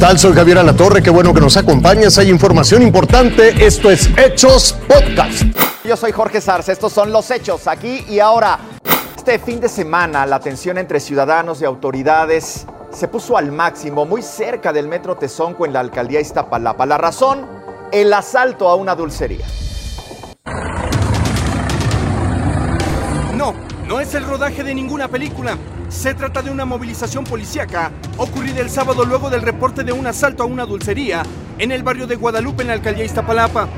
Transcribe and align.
tal? 0.00 0.18
Soy 0.18 0.32
Javier 0.32 0.56
Alatorre, 0.58 1.02
qué 1.02 1.10
bueno 1.10 1.34
que 1.34 1.40
nos 1.40 1.58
acompañas. 1.58 2.16
Hay 2.16 2.30
información 2.30 2.80
importante. 2.82 3.64
Esto 3.64 3.90
es 3.90 4.08
Hechos 4.16 4.74
Podcast. 4.88 5.42
Yo 5.84 5.94
soy 5.94 6.10
Jorge 6.10 6.40
Sarce, 6.40 6.72
estos 6.72 6.92
son 6.92 7.12
los 7.12 7.30
hechos 7.30 7.66
aquí 7.68 8.04
y 8.08 8.18
ahora. 8.18 8.58
Este 9.14 9.38
fin 9.38 9.60
de 9.60 9.68
semana 9.68 10.24
la 10.24 10.40
tensión 10.40 10.78
entre 10.78 11.00
ciudadanos 11.00 11.60
y 11.60 11.66
autoridades 11.66 12.66
se 12.90 13.08
puso 13.08 13.36
al 13.36 13.52
máximo 13.52 14.06
muy 14.06 14.22
cerca 14.22 14.72
del 14.72 14.88
metro 14.88 15.16
Tezonco 15.16 15.66
en 15.66 15.74
la 15.74 15.80
alcaldía 15.80 16.20
Iztapalapa. 16.20 16.86
La 16.86 16.96
razón, 16.96 17.46
el 17.92 18.10
asalto 18.14 18.70
a 18.70 18.76
una 18.76 18.94
dulcería. 18.94 19.44
No, 23.36 23.54
no 23.86 24.00
es 24.00 24.14
el 24.14 24.24
rodaje 24.24 24.64
de 24.64 24.74
ninguna 24.74 25.08
película. 25.08 25.58
Se 25.90 26.14
trata 26.14 26.40
de 26.40 26.50
una 26.50 26.64
movilización 26.64 27.24
policíaca 27.24 27.90
ocurrida 28.16 28.60
el 28.60 28.70
sábado 28.70 29.04
luego 29.04 29.28
del 29.28 29.42
reporte 29.42 29.82
de 29.82 29.92
un 29.92 30.06
asalto 30.06 30.44
a 30.44 30.46
una 30.46 30.64
dulcería 30.64 31.24
en 31.58 31.72
el 31.72 31.82
barrio 31.82 32.06
de 32.06 32.14
Guadalupe 32.14 32.62
en 32.62 32.68
la 32.68 32.74
alcaldía 32.74 33.04
Iztapalapa. 33.04 33.68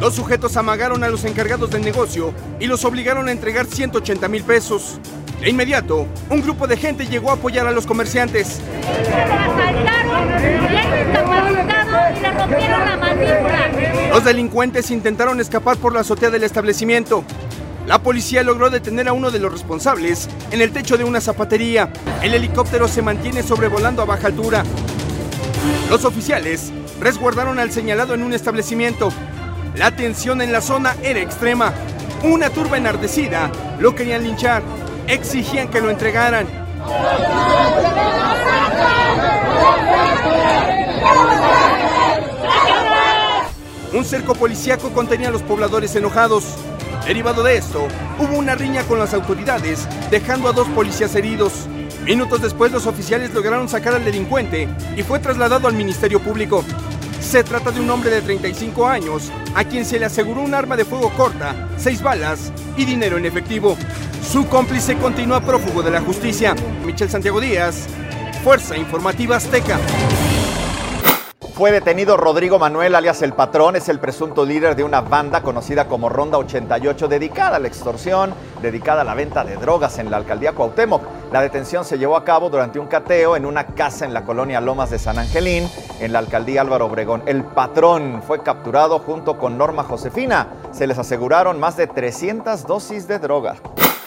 Los 0.00 0.16
sujetos 0.16 0.56
amagaron 0.56 1.04
a 1.04 1.08
los 1.08 1.24
encargados 1.24 1.70
del 1.70 1.82
negocio 1.82 2.34
y 2.58 2.66
los 2.66 2.84
obligaron 2.84 3.28
a 3.28 3.32
entregar 3.32 3.66
180 3.66 4.28
mil 4.28 4.42
pesos. 4.42 4.98
De 5.40 5.48
inmediato, 5.48 6.06
un 6.28 6.42
grupo 6.42 6.66
de 6.66 6.76
gente 6.76 7.06
llegó 7.06 7.30
a 7.30 7.34
apoyar 7.34 7.66
a 7.66 7.70
los 7.70 7.86
comerciantes. 7.86 8.60
Los 14.10 14.24
delincuentes 14.24 14.90
intentaron 14.90 15.40
escapar 15.40 15.76
por 15.76 15.94
la 15.94 16.00
azotea 16.00 16.30
del 16.30 16.42
establecimiento. 16.42 17.24
La 17.90 18.00
policía 18.00 18.44
logró 18.44 18.70
detener 18.70 19.08
a 19.08 19.12
uno 19.12 19.32
de 19.32 19.40
los 19.40 19.50
responsables 19.50 20.28
en 20.52 20.60
el 20.60 20.70
techo 20.70 20.96
de 20.96 21.02
una 21.02 21.20
zapatería. 21.20 21.92
El 22.22 22.34
helicóptero 22.34 22.86
se 22.86 23.02
mantiene 23.02 23.42
sobrevolando 23.42 24.00
a 24.00 24.04
baja 24.04 24.28
altura. 24.28 24.62
Los 25.88 26.04
oficiales 26.04 26.70
resguardaron 27.00 27.58
al 27.58 27.72
señalado 27.72 28.14
en 28.14 28.22
un 28.22 28.32
establecimiento. 28.32 29.12
La 29.74 29.96
tensión 29.96 30.40
en 30.40 30.52
la 30.52 30.60
zona 30.60 30.94
era 31.02 31.18
extrema. 31.18 31.74
Una 32.22 32.48
turba 32.50 32.78
enardecida 32.78 33.50
lo 33.80 33.92
querían 33.92 34.22
linchar. 34.22 34.62
Exigían 35.08 35.66
que 35.66 35.80
lo 35.80 35.90
entregaran. 35.90 36.46
Un 43.92 44.04
cerco 44.04 44.36
policíaco 44.36 44.90
contenía 44.90 45.26
a 45.26 45.32
los 45.32 45.42
pobladores 45.42 45.96
enojados. 45.96 46.44
Derivado 47.10 47.42
de 47.42 47.56
esto, 47.56 47.88
hubo 48.20 48.38
una 48.38 48.54
riña 48.54 48.84
con 48.84 49.00
las 49.00 49.14
autoridades, 49.14 49.88
dejando 50.12 50.48
a 50.48 50.52
dos 50.52 50.68
policías 50.68 51.12
heridos. 51.16 51.66
Minutos 52.04 52.40
después, 52.40 52.70
los 52.70 52.86
oficiales 52.86 53.34
lograron 53.34 53.68
sacar 53.68 53.96
al 53.96 54.04
delincuente 54.04 54.68
y 54.96 55.02
fue 55.02 55.18
trasladado 55.18 55.66
al 55.66 55.74
Ministerio 55.74 56.20
Público. 56.20 56.64
Se 57.20 57.42
trata 57.42 57.72
de 57.72 57.80
un 57.80 57.90
hombre 57.90 58.10
de 58.10 58.22
35 58.22 58.86
años, 58.86 59.32
a 59.56 59.64
quien 59.64 59.84
se 59.84 59.98
le 59.98 60.06
aseguró 60.06 60.40
un 60.40 60.54
arma 60.54 60.76
de 60.76 60.84
fuego 60.84 61.10
corta, 61.16 61.68
seis 61.76 62.00
balas 62.00 62.52
y 62.76 62.84
dinero 62.84 63.18
en 63.18 63.26
efectivo. 63.26 63.76
Su 64.22 64.46
cómplice 64.46 64.96
continúa 64.96 65.40
prófugo 65.40 65.82
de 65.82 65.90
la 65.90 66.02
justicia. 66.02 66.54
Michel 66.86 67.10
Santiago 67.10 67.40
Díaz, 67.40 67.88
Fuerza 68.44 68.76
Informativa 68.76 69.34
Azteca. 69.34 69.80
Fue 71.60 71.72
detenido 71.72 72.16
Rodrigo 72.16 72.58
Manuel, 72.58 72.94
alias 72.94 73.20
El 73.20 73.34
Patrón, 73.34 73.76
es 73.76 73.90
el 73.90 74.00
presunto 74.00 74.46
líder 74.46 74.76
de 74.76 74.82
una 74.82 75.02
banda 75.02 75.42
conocida 75.42 75.88
como 75.88 76.08
Ronda 76.08 76.38
88, 76.38 77.06
dedicada 77.06 77.56
a 77.56 77.58
la 77.58 77.68
extorsión, 77.68 78.32
dedicada 78.62 79.02
a 79.02 79.04
la 79.04 79.12
venta 79.12 79.44
de 79.44 79.56
drogas 79.56 79.98
en 79.98 80.10
la 80.10 80.16
alcaldía 80.16 80.54
Cuauhtémoc. 80.54 81.02
La 81.30 81.42
detención 81.42 81.84
se 81.84 81.98
llevó 81.98 82.16
a 82.16 82.24
cabo 82.24 82.48
durante 82.48 82.78
un 82.78 82.86
cateo 82.86 83.36
en 83.36 83.44
una 83.44 83.66
casa 83.66 84.06
en 84.06 84.14
la 84.14 84.24
colonia 84.24 84.58
Lomas 84.62 84.88
de 84.88 84.98
San 84.98 85.18
Angelín, 85.18 85.70
en 86.00 86.14
la 86.14 86.20
alcaldía 86.20 86.62
Álvaro 86.62 86.86
Obregón. 86.86 87.24
El 87.26 87.44
Patrón 87.44 88.22
fue 88.26 88.42
capturado 88.42 88.98
junto 88.98 89.36
con 89.36 89.58
Norma 89.58 89.84
Josefina. 89.84 90.48
Se 90.72 90.86
les 90.86 90.96
aseguraron 90.96 91.60
más 91.60 91.76
de 91.76 91.88
300 91.88 92.66
dosis 92.66 93.06
de 93.06 93.18
droga. 93.18 93.56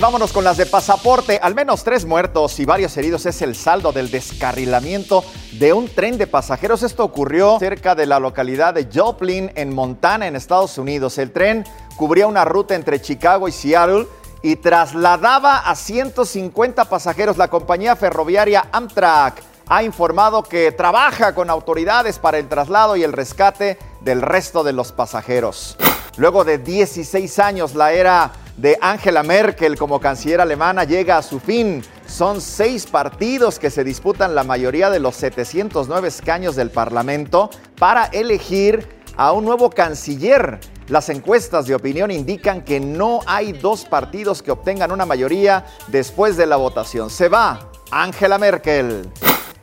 Vámonos 0.03 0.33
con 0.33 0.43
las 0.43 0.57
de 0.57 0.65
pasaporte. 0.65 1.39
Al 1.41 1.55
menos 1.55 1.85
tres 1.85 2.03
muertos 2.03 2.59
y 2.59 2.65
varios 2.65 2.97
heridos 2.97 3.25
es 3.25 3.41
el 3.41 3.55
saldo 3.55 3.93
del 3.93 4.11
descarrilamiento 4.11 5.23
de 5.53 5.71
un 5.71 5.87
tren 5.87 6.17
de 6.17 6.27
pasajeros. 6.27 6.83
Esto 6.83 7.05
ocurrió 7.05 7.57
cerca 7.57 7.95
de 7.95 8.05
la 8.05 8.19
localidad 8.19 8.73
de 8.73 8.89
Joplin, 8.93 9.53
en 9.55 9.73
Montana, 9.73 10.27
en 10.27 10.35
Estados 10.35 10.77
Unidos. 10.77 11.17
El 11.19 11.31
tren 11.31 11.63
cubría 11.95 12.27
una 12.27 12.43
ruta 12.43 12.75
entre 12.75 13.01
Chicago 13.01 13.47
y 13.47 13.53
Seattle 13.53 14.05
y 14.41 14.57
trasladaba 14.57 15.59
a 15.59 15.73
150 15.73 16.83
pasajeros. 16.83 17.37
La 17.37 17.47
compañía 17.47 17.95
ferroviaria 17.95 18.67
Amtrak 18.73 19.41
ha 19.69 19.83
informado 19.83 20.43
que 20.43 20.73
trabaja 20.73 21.33
con 21.33 21.49
autoridades 21.49 22.19
para 22.19 22.39
el 22.39 22.49
traslado 22.49 22.97
y 22.97 23.03
el 23.03 23.13
rescate 23.13 23.77
del 24.01 24.21
resto 24.21 24.65
de 24.65 24.73
los 24.73 24.91
pasajeros. 24.91 25.77
Luego 26.17 26.43
de 26.43 26.57
16 26.57 27.39
años, 27.39 27.73
la 27.73 27.93
era 27.93 28.33
de 28.57 28.77
Angela 28.81 29.23
Merkel 29.23 29.77
como 29.77 29.99
canciller 29.99 30.41
alemana 30.41 30.83
llega 30.83 31.17
a 31.17 31.23
su 31.23 31.39
fin. 31.39 31.83
Son 32.05 32.41
seis 32.41 32.85
partidos 32.85 33.59
que 33.59 33.69
se 33.69 33.83
disputan 33.83 34.35
la 34.35 34.43
mayoría 34.43 34.89
de 34.89 34.99
los 34.99 35.15
709 35.15 36.07
escaños 36.07 36.55
del 36.55 36.69
Parlamento 36.69 37.49
para 37.79 38.05
elegir 38.05 38.87
a 39.17 39.31
un 39.31 39.45
nuevo 39.45 39.69
canciller. 39.69 40.59
Las 40.87 41.09
encuestas 41.09 41.65
de 41.65 41.75
opinión 41.75 42.11
indican 42.11 42.61
que 42.61 42.79
no 42.79 43.21
hay 43.25 43.53
dos 43.53 43.85
partidos 43.85 44.43
que 44.43 44.51
obtengan 44.51 44.91
una 44.91 45.05
mayoría 45.05 45.65
después 45.87 46.37
de 46.37 46.45
la 46.45 46.57
votación. 46.57 47.09
Se 47.09 47.29
va 47.29 47.71
Angela 47.89 48.37
Merkel. 48.37 49.09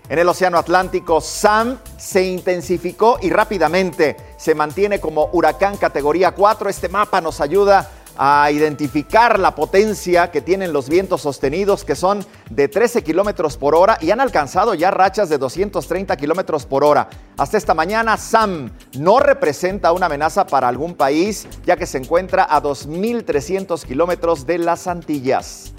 En 0.08 0.18
el 0.18 0.28
Océano 0.28 0.58
Atlántico, 0.58 1.20
Sam 1.20 1.78
se 1.96 2.24
intensificó 2.24 3.18
y 3.22 3.30
rápidamente 3.30 4.16
se 4.36 4.56
mantiene 4.56 4.98
como 4.98 5.28
huracán 5.32 5.76
categoría 5.76 6.32
4. 6.32 6.68
Este 6.68 6.88
mapa 6.88 7.20
nos 7.20 7.40
ayuda 7.40 7.88
a 8.16 8.50
identificar 8.50 9.38
la 9.38 9.54
potencia 9.54 10.30
que 10.30 10.40
tienen 10.40 10.72
los 10.72 10.88
vientos 10.88 11.22
sostenidos, 11.22 11.84
que 11.84 11.96
son 11.96 12.24
de 12.50 12.68
13 12.68 13.02
kilómetros 13.02 13.56
por 13.56 13.74
hora 13.74 13.98
y 14.00 14.10
han 14.10 14.20
alcanzado 14.20 14.74
ya 14.74 14.90
rachas 14.90 15.28
de 15.28 15.38
230 15.38 16.16
kilómetros 16.16 16.66
por 16.66 16.84
hora. 16.84 17.08
Hasta 17.36 17.56
esta 17.56 17.74
mañana, 17.74 18.16
Sam 18.16 18.70
no 18.98 19.20
representa 19.20 19.92
una 19.92 20.06
amenaza 20.06 20.46
para 20.46 20.68
algún 20.68 20.94
país, 20.94 21.46
ya 21.64 21.76
que 21.76 21.86
se 21.86 21.98
encuentra 21.98 22.46
a 22.48 22.62
2.300 22.62 23.84
kilómetros 23.84 24.46
de 24.46 24.58
las 24.58 24.86
Antillas. 24.86 25.72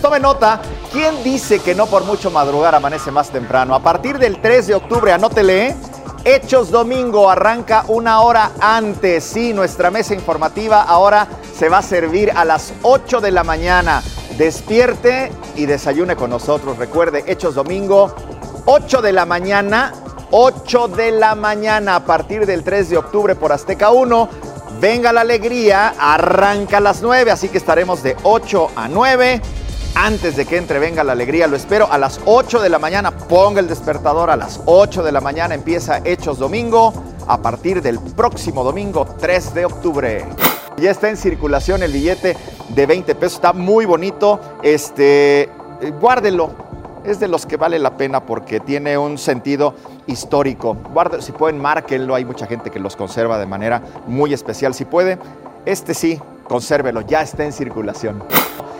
Tome 0.00 0.20
nota, 0.20 0.60
¿quién 0.92 1.24
dice 1.24 1.58
que 1.60 1.74
no 1.74 1.86
por 1.86 2.04
mucho 2.04 2.30
madrugar 2.30 2.74
amanece 2.74 3.10
más 3.10 3.30
temprano? 3.30 3.74
A 3.74 3.82
partir 3.82 4.18
del 4.18 4.40
3 4.40 4.66
de 4.66 4.74
octubre, 4.74 5.10
anótele, 5.10 5.74
Hechos 6.28 6.72
Domingo 6.72 7.30
arranca 7.30 7.84
una 7.86 8.20
hora 8.20 8.50
antes. 8.58 9.22
Sí, 9.22 9.54
nuestra 9.54 9.92
mesa 9.92 10.12
informativa 10.12 10.82
ahora 10.82 11.28
se 11.56 11.68
va 11.68 11.78
a 11.78 11.82
servir 11.82 12.32
a 12.34 12.44
las 12.44 12.74
8 12.82 13.20
de 13.20 13.30
la 13.30 13.44
mañana. 13.44 14.02
Despierte 14.36 15.30
y 15.54 15.66
desayune 15.66 16.16
con 16.16 16.30
nosotros. 16.30 16.78
Recuerde, 16.78 17.22
Hechos 17.28 17.54
Domingo, 17.54 18.12
8 18.64 19.02
de 19.02 19.12
la 19.12 19.24
mañana, 19.24 19.92
8 20.32 20.88
de 20.88 21.12
la 21.12 21.36
mañana 21.36 21.94
a 21.94 22.04
partir 22.04 22.44
del 22.44 22.64
3 22.64 22.90
de 22.90 22.96
octubre 22.96 23.36
por 23.36 23.52
Azteca 23.52 23.92
1. 23.92 24.28
Venga 24.80 25.12
la 25.12 25.20
alegría, 25.20 25.94
arranca 25.96 26.78
a 26.78 26.80
las 26.80 27.02
9, 27.02 27.30
así 27.30 27.48
que 27.50 27.58
estaremos 27.58 28.02
de 28.02 28.16
8 28.24 28.72
a 28.74 28.88
9 28.88 29.40
antes 29.96 30.36
de 30.36 30.44
que 30.44 30.58
entre 30.58 30.78
venga 30.78 31.02
la 31.02 31.12
alegría. 31.12 31.46
Lo 31.46 31.56
espero 31.56 31.90
a 31.90 31.96
las 31.96 32.20
8 32.26 32.60
de 32.60 32.68
la 32.68 32.78
mañana. 32.78 33.10
Ponga 33.10 33.60
el 33.60 33.66
despertador 33.66 34.30
a 34.30 34.36
las 34.36 34.60
8 34.66 35.02
de 35.02 35.10
la 35.10 35.22
mañana. 35.22 35.54
Empieza 35.54 36.02
Hechos 36.04 36.38
Domingo 36.38 36.92
a 37.26 37.40
partir 37.40 37.80
del 37.80 37.98
próximo 37.98 38.62
domingo 38.62 39.06
3 39.18 39.54
de 39.54 39.64
octubre. 39.64 40.24
Ya 40.76 40.90
está 40.90 41.08
en 41.08 41.16
circulación 41.16 41.82
el 41.82 41.92
billete 41.92 42.36
de 42.68 42.86
20 42.86 43.14
pesos. 43.14 43.36
Está 43.36 43.54
muy 43.54 43.86
bonito. 43.86 44.38
Este, 44.62 45.44
eh, 45.44 45.48
guárdelo. 45.98 46.50
Es 47.02 47.18
de 47.18 47.28
los 47.28 47.46
que 47.46 47.56
vale 47.56 47.78
la 47.78 47.96
pena 47.96 48.26
porque 48.26 48.60
tiene 48.60 48.98
un 48.98 49.16
sentido 49.16 49.74
histórico. 50.06 50.76
Guarde, 50.92 51.22
si 51.22 51.32
pueden, 51.32 51.58
márquenlo. 51.58 52.14
Hay 52.14 52.26
mucha 52.26 52.46
gente 52.46 52.70
que 52.70 52.80
los 52.80 52.96
conserva 52.96 53.38
de 53.38 53.46
manera 53.46 53.80
muy 54.06 54.34
especial. 54.34 54.74
Si 54.74 54.84
puede, 54.84 55.18
este 55.64 55.94
sí, 55.94 56.20
consérvelo. 56.44 57.00
Ya 57.00 57.22
está 57.22 57.44
en 57.44 57.52
circulación. 57.52 58.22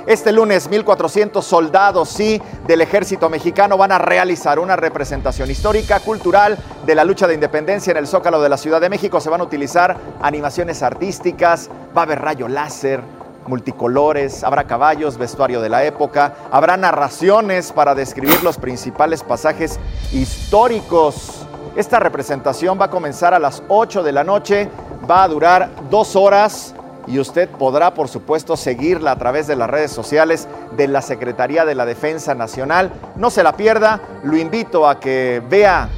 Este 0.07 0.31
lunes, 0.31 0.71
1.400 0.71 1.43
soldados, 1.43 2.09
sí, 2.09 2.41
del 2.69 2.81
ejército 2.81 3.29
mexicano 3.29 3.77
van 3.77 3.91
a 3.91 3.99
realizar 3.99 4.61
una 4.61 4.77
representación 4.77 5.51
histórica, 5.51 5.99
cultural 5.99 6.57
de 6.87 6.95
la 6.95 7.05
lucha 7.05 7.27
de 7.27 7.35
independencia 7.35 7.91
en 7.91 7.97
el 7.97 8.07
Zócalo 8.07 8.41
de 8.41 8.49
la 8.49 8.57
Ciudad 8.57 8.81
de 8.81 8.89
México. 8.89 9.21
Se 9.21 9.31
van 9.31 9.41
a 9.41 9.45
utilizar 9.45 9.97
animaciones 10.23 10.85
artísticas, 10.85 11.69
va 11.97 12.03
a 12.03 12.05
haber 12.05 12.21
rayo 12.21 12.47
láser, 12.47 13.01
multicolores, 13.49 14.45
habrá 14.45 14.63
caballos, 14.63 15.19
vestuario 15.19 15.61
de 15.61 15.71
la 15.71 15.83
época, 15.85 16.35
habrá 16.53 16.77
narraciones 16.77 17.73
para 17.73 17.97
describir 17.97 18.45
los 18.45 18.59
principales 18.59 19.25
pasajes 19.25 19.81
históricos. 20.13 21.45
Esta 21.75 21.99
representación 21.99 22.81
va 22.81 22.85
a 22.85 22.91
comenzar 22.91 23.35
a 23.35 23.41
las 23.41 23.61
8 23.67 24.05
de 24.05 24.13
la 24.13 24.23
noche, 24.23 24.71
va 25.11 25.25
a 25.25 25.29
durar 25.29 25.69
dos 25.91 26.15
horas 26.15 26.77
y 27.07 27.19
usted 27.19 27.49
podrá, 27.49 27.95
por 27.95 28.09
supuesto, 28.09 28.57
seguirla 28.57 29.13
a 29.13 29.19
través 29.19 29.47
de 29.47 29.57
las 29.57 29.71
redes 29.71 29.93
sociales 29.93 30.49
de 30.77 30.89
la 30.89 31.03
Secretaría 31.03 31.65
de 31.65 31.75
la 31.75 31.87
Defensa 31.87 32.35
Nacional. 32.35 32.93
No 33.17 33.31
se 33.31 33.43
la 33.43 33.57
pierda, 33.57 34.01
lo 34.25 34.37
invito 34.37 34.89
a 34.89 34.99
que 34.99 35.43
vea 35.49 35.89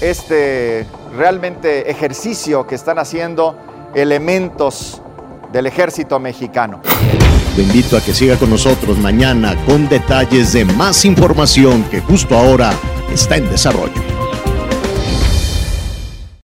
este 0.00 0.86
realmente 1.16 1.90
ejercicio 1.90 2.66
que 2.66 2.74
están 2.74 2.98
haciendo 2.98 3.56
elementos 3.94 5.00
del 5.52 5.66
ejército 5.66 6.18
mexicano. 6.18 6.82
Lo 7.56 7.62
invito 7.62 7.96
a 7.96 8.00
que 8.02 8.12
siga 8.12 8.36
con 8.36 8.50
nosotros 8.50 8.98
mañana 8.98 9.56
con 9.64 9.88
detalles 9.88 10.52
de 10.52 10.64
más 10.64 11.04
información 11.06 11.84
que 11.84 12.00
justo 12.00 12.36
ahora 12.36 12.72
está 13.10 13.36
en 13.36 13.48
desarrollo. 13.48 14.15